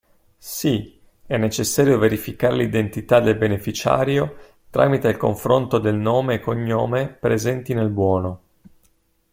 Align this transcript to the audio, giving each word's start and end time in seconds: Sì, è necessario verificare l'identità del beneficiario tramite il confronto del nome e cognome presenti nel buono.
Sì, 0.39 0.99
è 1.27 1.37
necessario 1.37 1.99
verificare 1.99 2.55
l'identità 2.55 3.19
del 3.19 3.37
beneficiario 3.37 4.35
tramite 4.71 5.09
il 5.09 5.17
confronto 5.17 5.77
del 5.77 5.93
nome 5.93 6.33
e 6.33 6.39
cognome 6.39 7.07
presenti 7.07 7.75
nel 7.75 7.89
buono. 7.89 8.41